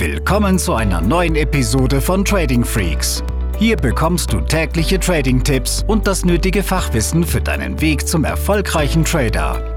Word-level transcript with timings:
Willkommen 0.00 0.58
zu 0.58 0.72
einer 0.72 1.02
neuen 1.02 1.36
Episode 1.36 2.00
von 2.00 2.24
Trading 2.24 2.64
Freaks. 2.64 3.22
Hier 3.58 3.76
bekommst 3.76 4.32
du 4.32 4.40
tägliche 4.40 4.98
Trading-Tipps 4.98 5.84
und 5.86 6.06
das 6.06 6.24
nötige 6.24 6.62
Fachwissen 6.62 7.22
für 7.22 7.42
deinen 7.42 7.78
Weg 7.82 8.08
zum 8.08 8.24
erfolgreichen 8.24 9.04
Trader. 9.04 9.76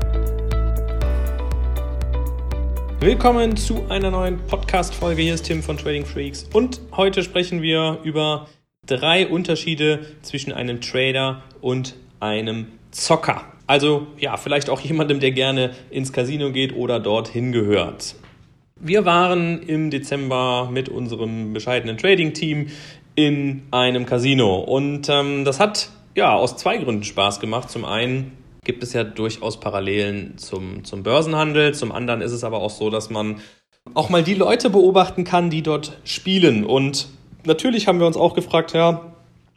Willkommen 3.01 3.58
zu 3.58 3.86
einer 3.90 4.12
neuen 4.12 4.40
Podcast-Folge. 4.47 5.24
Hier 5.24 5.33
ist 5.33 5.44
Tim 5.44 5.62
von 5.62 5.78
Trading 5.78 6.06
Freaks 6.06 6.47
und 6.53 6.79
heute 6.96 7.21
sprechen 7.21 7.62
wir 7.62 7.99
über 8.05 8.47
drei 8.85 9.28
Unterschiede 9.28 10.05
zwischen 10.21 10.53
einem 10.53 10.79
Trader 10.79 11.44
und 11.60 11.96
einem 12.21 12.67
Zocker. 12.92 13.42
Also 13.67 14.08
ja, 14.17 14.37
vielleicht 14.37 14.69
auch 14.69 14.79
jemandem, 14.79 15.19
der 15.19 15.31
gerne 15.31 15.71
ins 15.90 16.13
Casino 16.13 16.53
geht 16.53 16.73
oder 16.73 17.02
dorthin 17.02 17.52
gehört. 17.52 18.16
Wir 18.86 19.05
waren 19.05 19.62
im 19.62 19.91
Dezember 19.91 20.70
mit 20.70 20.89
unserem 20.89 21.53
bescheidenen 21.53 21.98
Trading-Team 21.98 22.67
in 23.16 23.63
einem 23.71 24.05
Casino 24.05 24.59
und 24.59 25.07
ähm, 25.07 25.45
das 25.45 25.62
hat 25.62 25.90
ja 26.16 26.35
aus 26.35 26.57
zwei 26.57 26.76
Gründen 26.76 27.05
Spaß 27.05 27.40
gemacht. 27.40 27.70
Zum 27.70 27.85
einen 27.85 28.34
gibt 28.66 28.84
es 28.84 28.91
ja 28.91 29.05
durchaus 29.05 29.62
Parallelen 29.62 30.38
zum, 30.38 30.84
zum 30.84 31.02
Börsenhandel, 31.02 31.73
zum 31.73 31.93
anderen 31.93 32.20
ist 32.20 32.34
es 32.34 32.43
aber 32.43 32.57
auch 32.57 32.71
so, 32.71 32.90
dass 32.90 33.09
man 33.09 33.38
auch 33.93 34.09
mal 34.09 34.21
die 34.21 34.34
Leute 34.34 34.70
beobachten 34.70 35.23
kann, 35.23 35.49
die 35.49 35.62
dort 35.62 35.98
spielen. 36.04 36.65
Und 36.65 37.07
natürlich 37.45 37.88
haben 37.88 38.02
wir 38.02 38.07
uns 38.07 38.18
auch 38.18 38.34
gefragt, 38.34 38.73
ja, 38.73 39.13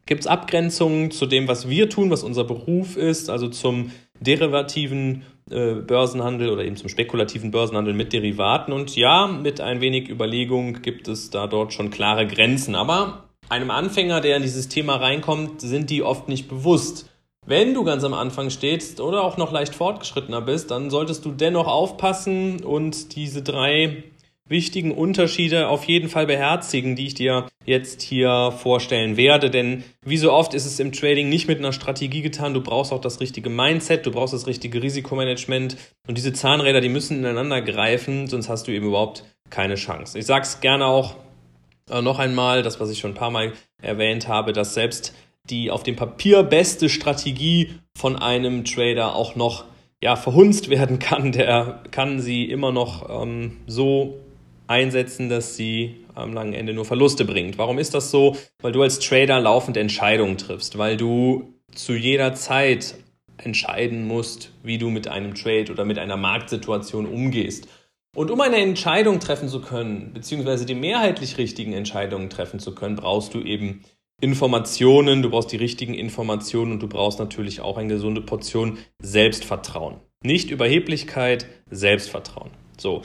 gibt 0.07 0.21
es 0.21 0.29
Abgrenzungen 0.29 1.11
zu 1.11 1.27
dem, 1.27 1.49
was 1.49 1.69
wir 1.69 1.91
tun, 1.91 2.11
was 2.11 2.23
unser 2.23 2.45
Beruf 2.45 2.97
ist, 2.97 3.29
also 3.29 3.49
zum 3.49 3.91
derivativen 4.21 5.23
äh, 5.51 5.75
Börsenhandel 5.75 6.51
oder 6.51 6.65
eben 6.65 6.77
zum 6.77 6.89
spekulativen 6.89 7.51
Börsenhandel 7.51 7.95
mit 7.95 8.13
Derivaten. 8.13 8.73
Und 8.73 8.97
ja, 8.97 9.27
mit 9.27 9.61
ein 9.61 9.81
wenig 9.81 10.09
Überlegung 10.09 10.83
gibt 10.83 11.09
es 11.09 11.31
da 11.31 11.47
dort 11.47 11.73
schon 11.73 11.91
klare 11.91 12.27
Grenzen. 12.27 12.75
Aber 12.75 13.25
einem 13.49 13.71
Anfänger, 13.71 14.21
der 14.21 14.37
in 14.37 14.43
dieses 14.43 14.69
Thema 14.69 14.97
reinkommt, 14.97 15.61
sind 15.61 15.91
die 15.91 16.03
oft 16.03 16.29
nicht 16.29 16.49
bewusst. 16.49 17.09
Wenn 17.47 17.75
du 17.75 17.85
ganz 17.85 18.03
am 18.03 18.13
Anfang 18.13 18.51
stehst 18.51 19.01
oder 19.01 19.23
auch 19.23 19.37
noch 19.37 19.53
leicht 19.53 19.77
fortgeschrittener 19.77 20.41
bist, 20.41 20.73
dann 20.73 20.91
solltest 20.91 21.25
du 21.25 21.31
dennoch 21.31 21.69
aufpassen 21.69 22.65
und 22.65 23.15
diese 23.15 23.43
drei 23.43 24.03
wichtigen 24.49 24.93
Unterschiede 24.93 25.69
auf 25.69 25.85
jeden 25.85 26.09
Fall 26.09 26.27
beherzigen, 26.27 26.95
die 26.97 27.07
ich 27.07 27.15
dir 27.15 27.49
jetzt 27.65 28.03
hier 28.03 28.53
vorstellen 28.57 29.17
werde. 29.17 29.51
Denn 29.51 29.85
wie 30.05 30.17
so 30.17 30.33
oft 30.33 30.55
ist 30.55 30.67
es 30.67 30.79
im 30.79 30.93
Trading 30.93 31.29
nicht 31.29 31.49
mit 31.49 31.59
einer 31.59 31.73
Strategie 31.73 32.23
getan. 32.23 32.55
Du 32.55 32.61
brauchst 32.61 32.93
auch 32.93 33.01
das 33.01 33.21
richtige 33.21 33.51
Mindset, 33.51 34.07
du 34.07 34.13
brauchst 34.13 34.35
das 34.35 34.47
richtige 34.47 34.83
Risikomanagement 34.83 35.77
und 36.07 36.17
diese 36.17 36.33
Zahnräder, 36.33 36.81
die 36.81 36.89
müssen 36.89 37.19
ineinander 37.19 37.61
greifen, 37.61 38.29
sonst 38.29 38.49
hast 38.49 38.69
du 38.69 38.73
eben 38.73 38.87
überhaupt 38.87 39.25
keine 39.51 39.75
Chance. 39.75 40.19
Ich 40.19 40.27
sag's 40.27 40.61
gerne 40.61 40.87
auch 40.87 41.17
äh, 41.91 42.03
noch 42.03 42.19
einmal, 42.19 42.63
das, 42.63 42.81
was 42.81 42.91
ich 42.91 42.99
schon 42.99 43.13
ein 43.13 43.17
paar 43.17 43.31
Mal 43.31 43.53
erwähnt 43.83 44.29
habe, 44.29 44.53
dass 44.53 44.75
selbst 44.75 45.15
die 45.51 45.71
auf 45.71 45.83
dem 45.83 45.97
Papier 45.97 46.43
beste 46.43 46.89
Strategie 46.89 47.75
von 47.97 48.17
einem 48.17 48.65
Trader 48.65 49.15
auch 49.15 49.37
noch 49.37 49.65
ja, 50.03 50.17
verhunzt 50.17 50.69
werden 50.71 50.99
kann, 50.99 51.33
der 51.33 51.83
kann 51.91 52.21
sie 52.21 52.45
immer 52.45 52.73
noch 52.73 53.23
ähm, 53.23 53.59
so 53.67 54.21
einsetzen, 54.67 55.29
dass 55.29 55.57
sie 55.57 56.05
am 56.15 56.33
langen 56.33 56.53
Ende 56.53 56.73
nur 56.73 56.85
Verluste 56.85 57.25
bringt. 57.25 57.59
Warum 57.59 57.79
ist 57.79 57.95
das 57.95 58.11
so? 58.11 58.37
Weil 58.61 58.73
du 58.73 58.83
als 58.83 58.99
Trader 58.99 59.41
laufend 59.41 59.77
Entscheidungen 59.77 60.39
triffst, 60.39 60.79
weil 60.79 60.97
du 60.97 61.55
zu 61.75 61.95
jeder 61.95 62.35
Zeit 62.35 62.95
entscheiden 63.39 64.07
musst, 64.07 64.53
wie 64.63 64.79
du 64.79 64.89
mit 64.89 65.09
einem 65.09 65.35
Trade 65.35 65.71
oder 65.71 65.85
mit 65.85 65.99
einer 65.99 66.17
Marktsituation 66.17 67.07
umgehst. 67.07 67.69
Und 68.17 68.31
um 68.31 68.41
eine 68.41 68.57
Entscheidung 68.57 69.21
treffen 69.21 69.49
zu 69.49 69.61
können, 69.61 70.13
beziehungsweise 70.15 70.65
die 70.65 70.75
mehrheitlich 70.75 71.37
richtigen 71.37 71.75
Entscheidungen 71.75 72.31
treffen 72.31 72.61
zu 72.61 72.75
können, 72.75 72.97
brauchst 72.97 73.35
du 73.35 73.43
eben 73.43 73.85
Informationen, 74.23 75.21
du 75.21 75.29
brauchst 75.29 75.53
die 75.53 75.59
richtigen 75.59 75.93
Informationen 75.93 76.73
und 76.73 76.83
du 76.83 76.89
brauchst 76.89 77.19
natürlich 77.19 77.61
auch 77.61 77.77
eine 77.77 77.89
gesunde 77.89 78.23
Portion 78.23 78.79
Selbstvertrauen. 78.99 80.01
Nicht 80.25 80.51
Überheblichkeit, 80.51 81.47
Selbstvertrauen. 81.69 82.51
So, 82.79 83.03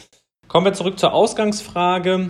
Kommen 0.52 0.66
wir 0.66 0.74
zurück 0.74 1.00
zur 1.00 1.14
Ausgangsfrage. 1.14 2.30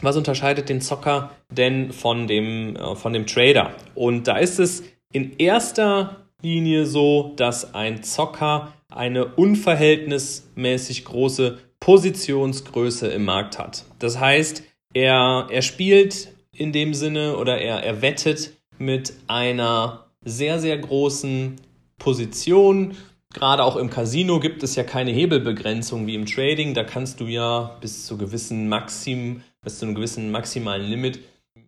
Was 0.00 0.16
unterscheidet 0.16 0.68
den 0.68 0.80
Zocker 0.80 1.32
denn 1.50 1.90
von 1.90 2.28
dem, 2.28 2.76
äh, 2.76 2.94
von 2.94 3.12
dem 3.12 3.26
Trader? 3.26 3.72
Und 3.96 4.28
da 4.28 4.36
ist 4.36 4.60
es 4.60 4.84
in 5.12 5.36
erster 5.38 6.28
Linie 6.40 6.86
so, 6.86 7.32
dass 7.34 7.74
ein 7.74 8.04
Zocker 8.04 8.72
eine 8.94 9.24
unverhältnismäßig 9.34 11.04
große 11.04 11.58
Positionsgröße 11.80 13.08
im 13.08 13.24
Markt 13.24 13.58
hat. 13.58 13.86
Das 13.98 14.20
heißt, 14.20 14.62
er, 14.94 15.48
er 15.50 15.62
spielt 15.62 16.28
in 16.52 16.70
dem 16.70 16.94
Sinne 16.94 17.38
oder 17.38 17.58
er, 17.58 17.82
er 17.82 18.02
wettet 18.02 18.52
mit 18.78 19.14
einer 19.26 20.06
sehr, 20.24 20.60
sehr 20.60 20.78
großen 20.78 21.56
Position 21.98 22.96
Gerade 23.34 23.62
auch 23.62 23.76
im 23.76 23.90
Casino 23.90 24.40
gibt 24.40 24.62
es 24.62 24.74
ja 24.74 24.84
keine 24.84 25.10
Hebelbegrenzung 25.10 26.06
wie 26.06 26.14
im 26.14 26.26
Trading. 26.26 26.74
Da 26.74 26.84
kannst 26.84 27.20
du 27.20 27.26
ja 27.26 27.76
bis 27.80 28.06
zu 28.06 28.16
gewissen 28.16 28.68
Maxim, 28.68 29.42
bis 29.62 29.78
zu 29.78 29.84
einem 29.84 29.94
gewissen 29.94 30.30
maximalen 30.30 30.88
Limit 30.88 31.20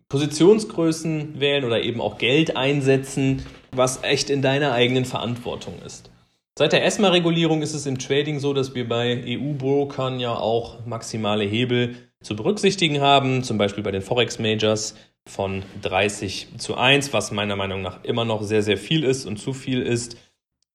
Positionsgrößen 0.09 1.39
wählen 1.39 1.63
oder 1.63 1.83
eben 1.83 2.01
auch 2.01 2.17
Geld 2.17 2.57
einsetzen, 2.57 3.45
was 3.71 4.03
echt 4.03 4.29
in 4.29 4.41
deiner 4.41 4.73
eigenen 4.73 5.05
Verantwortung 5.05 5.75
ist. 5.85 6.09
Seit 6.57 6.73
der 6.73 6.83
ESMA-Regulierung 6.85 7.61
ist 7.61 7.73
es 7.73 7.85
im 7.85 7.97
Trading 7.97 8.39
so, 8.39 8.53
dass 8.53 8.75
wir 8.75 8.89
bei 8.89 9.23
EU-Brokern 9.25 10.19
ja 10.19 10.35
auch 10.35 10.85
maximale 10.85 11.45
Hebel 11.45 11.95
zu 12.21 12.35
berücksichtigen 12.35 12.99
haben, 12.99 13.43
zum 13.43 13.57
Beispiel 13.57 13.83
bei 13.83 13.91
den 13.91 14.01
Forex-Majors 14.01 14.95
von 15.25 15.63
30 15.81 16.49
zu 16.57 16.75
1, 16.75 17.13
was 17.13 17.31
meiner 17.31 17.55
Meinung 17.55 17.81
nach 17.81 18.03
immer 18.03 18.25
noch 18.25 18.41
sehr, 18.41 18.63
sehr 18.63 18.77
viel 18.77 19.05
ist 19.05 19.25
und 19.25 19.37
zu 19.37 19.53
viel 19.53 19.81
ist 19.81 20.17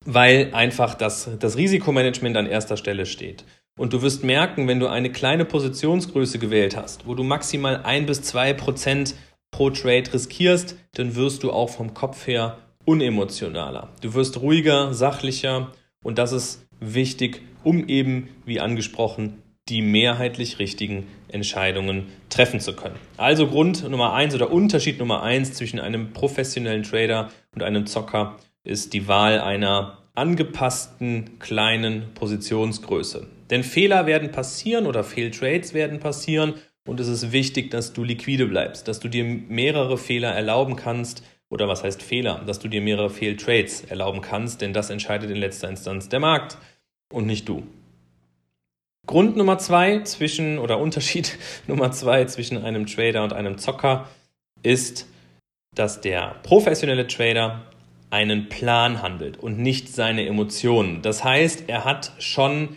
weil 0.07 0.51
einfach 0.55 0.95
das, 0.95 1.29
das 1.39 1.57
Risikomanagement 1.57 2.37
an 2.37 2.47
erster 2.47 2.77
Stelle 2.77 3.05
steht. 3.05 3.45
Und 3.79 3.93
du 3.93 4.01
wirst 4.01 4.25
merken, 4.25 4.69
wenn 4.69 4.81
du 4.81 4.87
eine 4.87 5.13
kleine 5.13 5.45
Positionsgröße 5.45 6.39
gewählt 6.39 6.77
hast, 6.77 7.07
wo 7.07 7.15
du 7.15 7.23
maximal 7.23 7.83
ein 7.85 8.07
bis 8.07 8.23
zwei 8.23 8.55
Prozent 8.55 9.15
pro 9.51 9.69
Trade 9.71 10.13
riskierst, 10.15 10.77
dann 10.95 11.15
wirst 11.15 11.43
du 11.43 11.53
auch 11.53 11.69
vom 11.69 11.93
Kopf 11.93 12.27
her 12.27 12.57
unemotionaler. 12.87 13.91
Du 14.01 14.15
wirst 14.15 14.41
ruhiger, 14.41 14.95
sachlicher 14.95 15.73
und 16.03 16.19
das 16.19 16.33
ist 16.33 16.67
wichtig, 16.81 17.43
um 17.65 17.87
eben, 17.89 18.29
wie 18.47 18.61
angesprochen, 18.61 19.43
die 19.69 19.83
mehrheitlich 19.83 20.59
richtigen 20.59 21.07
Entscheidungen 21.29 22.07
treffen 22.31 22.61
zu 22.61 22.75
können. 22.75 22.95
Also 23.17 23.49
Grund 23.49 23.89
Nummer 23.89 24.13
eins 24.13 24.35
oder 24.35 24.53
Unterschied 24.53 24.99
Nummer 24.99 25.23
eins 25.23 25.53
zwischen 25.55 25.81
einem 25.81 26.13
professionellen 26.13 26.85
Trader 26.85 27.31
und 27.55 27.63
einem 27.63 27.87
Zocker 27.87 28.37
ist 28.67 28.93
die 28.93 29.09
Wahl 29.09 29.41
einer 29.41 29.99
angepassten 30.15 31.39
kleinen 31.39 32.15
Positionsgröße. 32.15 33.27
Denn 33.51 33.63
Fehler 33.63 34.07
werden 34.07 34.33
passieren 34.33 34.87
oder 34.87 35.05
Fehltrades 35.05 35.75
werden 35.75 36.01
passieren 36.01 36.55
und 36.87 37.01
es 37.01 37.09
ist 37.09 37.33
wichtig, 37.33 37.71
dass 37.71 37.93
du 37.93 38.05
liquide 38.05 38.47
bleibst, 38.47 38.89
dass 38.89 39.01
du 39.01 39.09
dir 39.09 39.25
mehrere 39.25 39.99
Fehler 39.99 40.31
erlauben 40.31 40.77
kannst 40.77 41.23
oder 41.49 41.69
was 41.69 41.85
heißt 41.85 42.03
Fehler, 42.03 42.43
dass 42.47 42.59
du 42.59 42.69
dir 42.69 42.81
mehrere 42.81 43.11
Fehltrades 43.11 43.85
erlauben 43.85 44.21
kannst, 44.21 44.61
denn 44.61 44.73
das 44.73 44.91
entscheidet 44.91 45.31
in 45.31 45.37
letzter 45.37 45.69
Instanz 45.69 46.09
der 46.09 46.21
Markt 46.21 46.59
und 47.13 47.27
nicht 47.27 47.49
du. 47.49 47.63
Grund 49.07 49.37
Nummer 49.37 49.59
zwei 49.59 50.03
zwischen 50.03 50.59
oder 50.59 50.79
Unterschied 50.79 51.39
Nummer 51.67 51.93
zwei 51.93 52.25
zwischen 52.25 52.65
einem 52.65 52.87
Trader 52.87 53.23
und 53.23 53.33
einem 53.33 53.59
Zocker 53.59 54.09
ist, 54.63 55.07
dass 55.75 56.01
der 56.01 56.37
professionelle 56.43 57.07
Trader 57.07 57.63
einen 58.11 58.49
Plan 58.49 59.03
handelt 59.03 59.37
und 59.37 59.59
nicht 59.59 59.89
seine 59.89 60.27
Emotionen. 60.27 61.03
Das 61.03 61.25
heißt, 61.25 61.65
er 61.69 61.85
hat 61.85 62.13
schon 62.19 62.77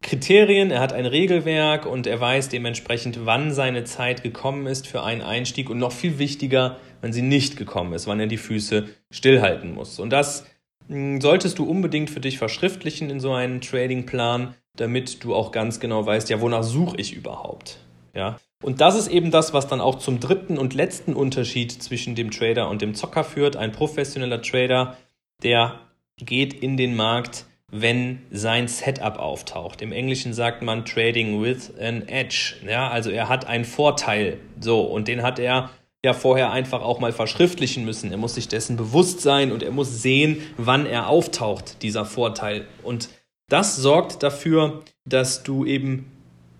Kriterien, 0.00 0.70
er 0.70 0.80
hat 0.80 0.92
ein 0.92 1.06
Regelwerk 1.06 1.84
und 1.84 2.06
er 2.06 2.20
weiß 2.20 2.48
dementsprechend, 2.48 3.26
wann 3.26 3.52
seine 3.52 3.84
Zeit 3.84 4.22
gekommen 4.22 4.66
ist 4.66 4.86
für 4.86 5.02
einen 5.02 5.22
Einstieg 5.22 5.70
und 5.70 5.78
noch 5.78 5.92
viel 5.92 6.18
wichtiger, 6.18 6.76
wenn 7.00 7.12
sie 7.12 7.22
nicht 7.22 7.56
gekommen 7.56 7.92
ist, 7.92 8.06
wann 8.06 8.20
er 8.20 8.26
die 8.26 8.36
Füße 8.36 8.88
stillhalten 9.10 9.74
muss. 9.74 9.98
Und 9.98 10.10
das 10.10 10.46
hm, 10.88 11.20
solltest 11.20 11.58
du 11.58 11.64
unbedingt 11.64 12.10
für 12.10 12.20
dich 12.20 12.38
verschriftlichen 12.38 13.10
in 13.10 13.20
so 13.20 13.32
einen 13.32 13.60
Tradingplan, 13.60 14.54
damit 14.76 15.24
du 15.24 15.34
auch 15.34 15.50
ganz 15.50 15.80
genau 15.80 16.06
weißt, 16.06 16.30
ja, 16.30 16.40
wonach 16.40 16.62
suche 16.62 16.96
ich 16.96 17.14
überhaupt? 17.14 17.78
Ja. 18.14 18.38
Und 18.62 18.80
das 18.80 18.96
ist 18.96 19.08
eben 19.08 19.30
das, 19.30 19.52
was 19.52 19.68
dann 19.68 19.80
auch 19.80 19.98
zum 19.98 20.18
dritten 20.18 20.58
und 20.58 20.74
letzten 20.74 21.14
Unterschied 21.14 21.70
zwischen 21.70 22.14
dem 22.14 22.30
Trader 22.30 22.68
und 22.68 22.82
dem 22.82 22.94
Zocker 22.94 23.24
führt. 23.24 23.56
Ein 23.56 23.72
professioneller 23.72 24.42
Trader, 24.42 24.96
der 25.42 25.80
geht 26.16 26.54
in 26.54 26.76
den 26.76 26.96
Markt, 26.96 27.46
wenn 27.70 28.22
sein 28.30 28.66
Setup 28.66 29.18
auftaucht. 29.18 29.82
Im 29.82 29.92
Englischen 29.92 30.32
sagt 30.32 30.62
man 30.62 30.84
Trading 30.84 31.42
with 31.42 31.72
an 31.78 32.08
Edge. 32.08 32.54
Ja, 32.66 32.88
also 32.88 33.10
er 33.10 33.28
hat 33.28 33.46
einen 33.46 33.64
Vorteil. 33.64 34.38
So, 34.58 34.80
und 34.80 35.06
den 35.06 35.22
hat 35.22 35.38
er 35.38 35.70
ja 36.04 36.12
vorher 36.12 36.50
einfach 36.50 36.82
auch 36.82 37.00
mal 37.00 37.12
verschriftlichen 37.12 37.84
müssen. 37.84 38.10
Er 38.10 38.16
muss 38.16 38.34
sich 38.34 38.48
dessen 38.48 38.76
bewusst 38.76 39.20
sein 39.20 39.52
und 39.52 39.62
er 39.62 39.70
muss 39.70 40.02
sehen, 40.02 40.42
wann 40.56 40.86
er 40.86 41.08
auftaucht, 41.08 41.82
dieser 41.82 42.04
Vorteil. 42.04 42.66
Und 42.82 43.10
das 43.48 43.76
sorgt 43.76 44.22
dafür, 44.22 44.82
dass 45.04 45.42
du 45.42 45.64
eben 45.64 46.10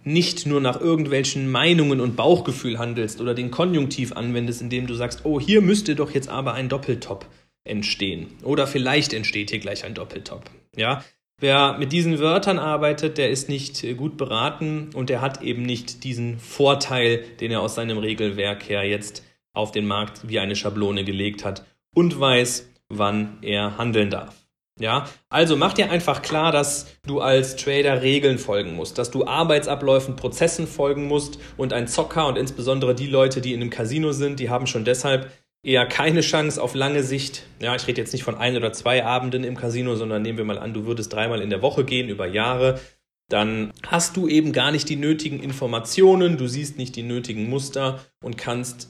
nicht 0.09 0.47
nur 0.47 0.61
nach 0.61 0.81
irgendwelchen 0.81 1.51
Meinungen 1.51 2.01
und 2.01 2.17
Bauchgefühl 2.17 2.79
handelst 2.79 3.21
oder 3.21 3.35
den 3.35 3.51
Konjunktiv 3.51 4.13
anwendest, 4.13 4.63
indem 4.63 4.87
du 4.87 4.95
sagst, 4.95 5.25
oh, 5.25 5.39
hier 5.39 5.61
müsste 5.61 5.95
doch 5.95 6.11
jetzt 6.11 6.29
aber 6.29 6.55
ein 6.55 6.69
Doppeltop 6.69 7.27
entstehen. 7.65 8.29
Oder 8.43 8.67
vielleicht 8.67 9.13
entsteht 9.13 9.51
hier 9.51 9.59
gleich 9.59 9.85
ein 9.85 9.95
Doppeltop. 9.95 10.51
Ja, 10.77 11.05
Wer 11.41 11.79
mit 11.79 11.93
diesen 11.93 12.19
Wörtern 12.19 12.59
arbeitet, 12.59 13.17
der 13.17 13.31
ist 13.31 13.49
nicht 13.49 13.87
gut 13.97 14.17
beraten 14.17 14.91
und 14.93 15.09
der 15.09 15.21
hat 15.21 15.41
eben 15.41 15.63
nicht 15.63 16.03
diesen 16.03 16.41
Vorteil, 16.41 17.23
den 17.41 17.53
er 17.53 17.61
aus 17.61 17.77
seinem 17.77 17.99
Regelwerk 17.99 18.69
her 18.69 18.83
jetzt 18.83 19.23
auf 19.53 19.71
den 19.71 19.87
Markt 19.87 20.29
wie 20.29 20.41
eine 20.41 20.57
Schablone 20.57 21.05
gelegt 21.05 21.45
hat 21.45 21.65
und 21.95 22.19
weiß, 22.19 22.69
wann 22.89 23.39
er 23.43 23.79
handeln 23.79 24.11
darf. 24.11 24.35
Ja, 24.79 25.09
also 25.29 25.57
mach 25.57 25.73
dir 25.73 25.91
einfach 25.91 26.23
klar, 26.23 26.53
dass 26.53 26.87
du 27.07 27.21
als 27.21 27.57
Trader 27.57 28.01
Regeln 28.01 28.39
folgen 28.39 28.75
musst, 28.75 28.99
dass 28.99 29.11
du 29.11 29.27
Arbeitsabläufen, 29.27 30.15
Prozessen 30.15 30.67
folgen 30.69 31.07
musst 31.07 31.39
und 31.57 31.73
ein 31.73 31.89
Zocker 31.89 32.29
und 32.29 32.39
insbesondere 32.39 32.95
die 32.95 33.09
Leute, 33.09 33.41
die 33.41 33.55
in 33.55 33.61
einem 33.61 33.71
Casino 33.71 34.13
sind, 34.13 34.39
die 34.39 34.51
haben 34.51 34.67
schon 34.67 34.85
deshalb 34.85 35.33
eher 35.65 35.87
keine 35.87 36.21
Chance 36.21 36.63
auf 36.63 36.75
lange 36.75 37.03
Sicht. 37.03 37.45
Ja, 37.61 37.75
ich 37.75 37.87
rede 37.87 38.01
jetzt 38.01 38.13
nicht 38.13 38.23
von 38.23 38.37
ein 38.37 38.57
oder 38.57 38.73
zwei 38.73 39.05
Abenden 39.05 39.43
im 39.43 39.57
Casino, 39.57 39.97
sondern 39.97 40.23
nehmen 40.23 40.39
wir 40.39 40.45
mal 40.45 40.59
an, 40.59 40.75
du 40.75 40.87
würdest 40.87 41.13
dreimal 41.13 41.41
in 41.41 41.51
der 41.51 41.63
Woche 41.63 41.85
gehen 41.85 42.09
über 42.09 42.27
Jahre. 42.27 42.81
Dann 43.29 43.73
hast 43.87 44.17
du 44.17 44.29
eben 44.29 44.53
gar 44.53 44.71
nicht 44.71 44.89
die 44.89 44.97
nötigen 44.97 45.41
Informationen, 45.41 46.39
du 46.39 46.47
siehst 46.47 46.79
nicht 46.79 46.97
die 46.97 47.03
nötigen 47.03 47.51
Muster 47.51 48.01
und 48.23 48.39
kannst 48.39 48.89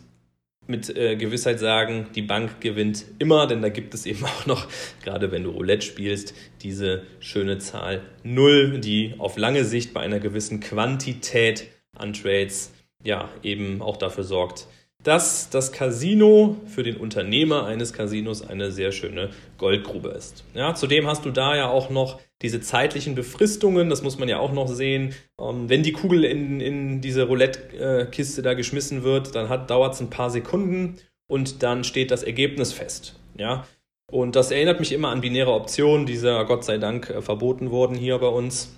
mit 0.68 0.94
äh, 0.94 1.16
Gewissheit 1.16 1.58
sagen, 1.58 2.08
die 2.14 2.22
Bank 2.22 2.60
gewinnt 2.60 3.04
immer, 3.18 3.46
denn 3.46 3.62
da 3.62 3.70
gibt 3.70 3.94
es 3.94 4.06
eben 4.06 4.24
auch 4.24 4.46
noch, 4.46 4.68
gerade 5.02 5.32
wenn 5.32 5.44
du 5.44 5.50
Roulette 5.50 5.84
spielst, 5.84 6.34
diese 6.62 7.02
schöne 7.20 7.58
Zahl 7.58 8.02
0, 8.22 8.78
die 8.80 9.14
auf 9.18 9.36
lange 9.36 9.64
Sicht 9.64 9.94
bei 9.94 10.00
einer 10.00 10.20
gewissen 10.20 10.60
Quantität 10.60 11.68
an 11.96 12.12
Trades 12.12 12.72
ja 13.02 13.28
eben 13.42 13.80
auch 13.80 13.96
dafür 13.96 14.24
sorgt, 14.24 14.66
dass 15.02 15.48
das 15.48 15.72
Casino 15.72 16.56
für 16.66 16.82
den 16.82 16.96
Unternehmer 16.96 17.64
eines 17.66 17.92
Casinos 17.92 18.46
eine 18.46 18.72
sehr 18.72 18.92
schöne 18.92 19.30
Goldgrube 19.56 20.08
ist. 20.08 20.44
Ja, 20.54 20.74
zudem 20.74 21.06
hast 21.06 21.24
du 21.24 21.30
da 21.30 21.56
ja 21.56 21.68
auch 21.68 21.88
noch 21.88 22.20
diese 22.43 22.61
zeitlichen 22.61 23.14
Befristungen, 23.14 23.90
das 23.90 24.02
muss 24.02 24.19
man 24.19 24.29
ja 24.29 24.38
auch 24.38 24.52
noch 24.52 24.69
sehen. 24.69 25.14
Ähm, 25.40 25.69
wenn 25.69 25.82
die 25.82 25.93
Kugel 25.93 26.25
in, 26.25 26.61
in 26.61 27.00
diese 27.00 27.25
Roulette-Kiste 27.25 28.43
da 28.43 28.55
geschmissen 28.55 29.02
wird, 29.02 29.35
dann 29.35 29.67
dauert 29.67 29.94
es 29.94 30.00
ein 30.00 30.11
paar 30.11 30.31
Sekunden 30.31 30.96
und 31.29 31.62
dann 31.62 31.85
steht 31.85 32.11
das 32.11 32.23
Ergebnis 32.23 32.73
fest. 32.73 33.19
Ja, 33.37 33.67
und 34.11 34.37
das 34.37 34.50
erinnert 34.50 34.81
mich 34.81 34.93
immer 34.93 35.11
an 35.11 35.20
binäre 35.20 35.52
Optionen, 35.52 36.06
die 36.06 36.14
ja 36.14 36.43
Gott 36.44 36.64
sei 36.64 36.79
Dank 36.79 37.11
äh, 37.11 37.23
verboten 37.23 37.70
wurden 37.70 37.96
hier 37.96 38.19
bei 38.19 38.29
uns. 38.29 38.75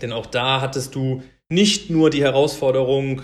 Denn 0.00 0.12
auch 0.12 0.26
da 0.26 0.60
hattest 0.60 0.94
du 0.94 1.22
nicht 1.48 1.90
nur 1.90 2.10
die 2.10 2.22
Herausforderung, 2.22 3.22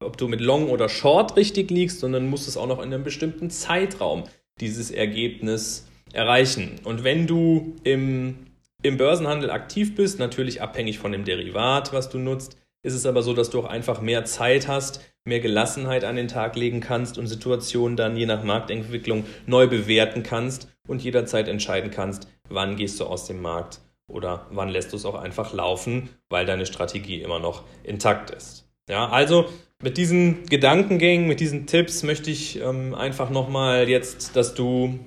ob 0.00 0.16
du 0.16 0.28
mit 0.28 0.40
Long 0.40 0.68
oder 0.68 0.88
Short 0.88 1.36
richtig 1.36 1.70
liegst, 1.70 2.00
sondern 2.00 2.28
musst 2.28 2.48
es 2.48 2.56
auch 2.56 2.66
noch 2.66 2.78
in 2.78 2.92
einem 2.92 3.04
bestimmten 3.04 3.50
Zeitraum 3.50 4.24
dieses 4.60 4.90
Ergebnis 4.90 5.86
erreichen. 6.12 6.80
Und 6.84 7.04
wenn 7.04 7.26
du 7.26 7.76
im, 7.84 8.36
im 8.84 8.98
Börsenhandel 8.98 9.50
aktiv 9.50 9.94
bist, 9.96 10.18
natürlich 10.18 10.60
abhängig 10.60 10.98
von 10.98 11.10
dem 11.10 11.24
Derivat, 11.24 11.92
was 11.94 12.10
du 12.10 12.18
nutzt, 12.18 12.58
ist 12.82 12.92
es 12.92 13.06
aber 13.06 13.22
so, 13.22 13.32
dass 13.32 13.48
du 13.48 13.60
auch 13.60 13.64
einfach 13.64 14.02
mehr 14.02 14.26
Zeit 14.26 14.68
hast, 14.68 15.00
mehr 15.24 15.40
Gelassenheit 15.40 16.04
an 16.04 16.16
den 16.16 16.28
Tag 16.28 16.54
legen 16.54 16.80
kannst 16.80 17.16
und 17.16 17.26
Situationen 17.26 17.96
dann 17.96 18.14
je 18.14 18.26
nach 18.26 18.44
Marktentwicklung 18.44 19.24
neu 19.46 19.66
bewerten 19.68 20.22
kannst 20.22 20.68
und 20.86 21.02
jederzeit 21.02 21.48
entscheiden 21.48 21.90
kannst, 21.90 22.28
wann 22.50 22.76
gehst 22.76 23.00
du 23.00 23.06
aus 23.06 23.26
dem 23.26 23.40
Markt 23.40 23.80
oder 24.06 24.46
wann 24.50 24.68
lässt 24.68 24.92
du 24.92 24.96
es 24.96 25.06
auch 25.06 25.14
einfach 25.14 25.54
laufen, 25.54 26.10
weil 26.28 26.44
deine 26.44 26.66
Strategie 26.66 27.22
immer 27.22 27.38
noch 27.38 27.62
intakt 27.84 28.30
ist. 28.32 28.68
Ja, 28.90 29.08
also 29.08 29.46
mit 29.82 29.96
diesen 29.96 30.44
Gedankengängen, 30.44 31.26
mit 31.26 31.40
diesen 31.40 31.66
Tipps 31.66 32.02
möchte 32.02 32.30
ich 32.30 32.60
ähm, 32.60 32.94
einfach 32.94 33.30
nochmal 33.30 33.88
jetzt, 33.88 34.36
dass 34.36 34.52
du 34.52 34.98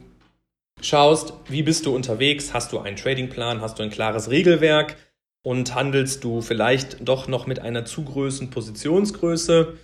schaust, 0.81 1.33
wie 1.47 1.63
bist 1.63 1.85
du 1.85 1.95
unterwegs? 1.95 2.53
Hast 2.53 2.71
du 2.71 2.79
einen 2.79 2.95
Tradingplan? 2.95 3.61
Hast 3.61 3.79
du 3.79 3.83
ein 3.83 3.89
klares 3.89 4.29
Regelwerk? 4.29 4.95
Und 5.43 5.75
handelst 5.75 6.23
du 6.23 6.41
vielleicht 6.41 7.07
doch 7.07 7.27
noch 7.27 7.47
mit 7.47 7.59
einer 7.59 7.85
zu 7.85 8.03
großen 8.03 8.49
Positionsgröße? 8.49 9.77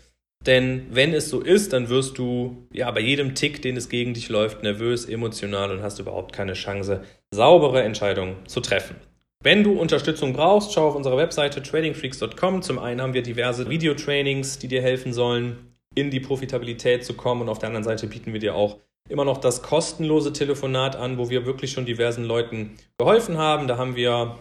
Denn 0.45 0.87
wenn 0.91 1.13
es 1.13 1.29
so 1.29 1.39
ist, 1.39 1.71
dann 1.71 1.89
wirst 1.89 2.17
du 2.17 2.67
ja 2.73 2.91
bei 2.91 2.99
jedem 2.99 3.33
Tick, 3.33 3.61
den 3.61 3.77
es 3.77 3.87
gegen 3.87 4.13
dich 4.13 4.27
läuft, 4.27 4.61
nervös, 4.61 5.05
emotional 5.05 5.71
und 5.71 5.81
hast 5.81 5.99
überhaupt 5.99 6.33
keine 6.33 6.53
Chance, 6.53 7.03
saubere 7.31 7.81
Entscheidungen 7.83 8.35
zu 8.45 8.59
treffen. 8.59 8.97
Wenn 9.41 9.63
du 9.63 9.79
Unterstützung 9.79 10.33
brauchst, 10.33 10.73
schau 10.73 10.87
auf 10.87 10.95
unsere 10.95 11.17
Webseite 11.17 11.61
tradingfreaks.com. 11.61 12.61
Zum 12.61 12.79
einen 12.79 13.01
haben 13.01 13.13
wir 13.13 13.23
diverse 13.23 13.69
Videotrainings, 13.69 14.59
die 14.59 14.67
dir 14.67 14.81
helfen 14.81 15.13
sollen, 15.13 15.75
in 15.95 16.11
die 16.11 16.21
Profitabilität 16.21 17.05
zu 17.05 17.13
kommen. 17.13 17.41
Und 17.41 17.49
auf 17.49 17.59
der 17.59 17.67
anderen 17.67 17.83
Seite 17.83 18.07
bieten 18.07 18.33
wir 18.33 18.39
dir 18.39 18.55
auch 18.55 18.79
immer 19.09 19.25
noch 19.25 19.37
das 19.37 19.61
kostenlose 19.61 20.33
Telefonat 20.33 20.95
an, 20.95 21.17
wo 21.17 21.29
wir 21.29 21.45
wirklich 21.45 21.71
schon 21.71 21.85
diversen 21.85 22.23
Leuten 22.23 22.77
geholfen 22.97 23.37
haben. 23.37 23.67
Da 23.67 23.77
haben 23.77 23.95
wir 23.95 24.37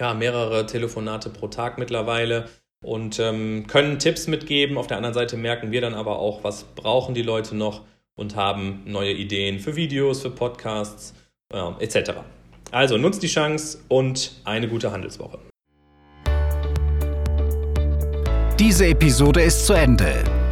ja, 0.00 0.14
mehrere 0.14 0.66
Telefonate 0.66 1.30
pro 1.30 1.48
Tag 1.48 1.78
mittlerweile 1.78 2.48
und 2.82 3.18
ähm, 3.18 3.66
können 3.66 3.98
Tipps 3.98 4.26
mitgeben. 4.26 4.78
Auf 4.78 4.86
der 4.86 4.96
anderen 4.96 5.14
Seite 5.14 5.36
merken 5.36 5.70
wir 5.70 5.80
dann 5.80 5.94
aber 5.94 6.18
auch, 6.18 6.44
was 6.44 6.64
brauchen 6.64 7.14
die 7.14 7.22
Leute 7.22 7.54
noch 7.56 7.82
und 8.14 8.36
haben 8.36 8.82
neue 8.86 9.12
Ideen 9.12 9.58
für 9.58 9.76
Videos, 9.76 10.22
für 10.22 10.30
Podcasts 10.30 11.14
äh, 11.52 11.84
etc. 11.84 12.12
Also 12.70 12.96
nutzt 12.96 13.22
die 13.22 13.28
Chance 13.28 13.78
und 13.88 14.40
eine 14.44 14.68
gute 14.68 14.92
Handelswoche. 14.92 15.38
Diese 18.58 18.86
Episode 18.86 19.42
ist 19.42 19.66
zu 19.66 19.72
Ende. 19.72 20.22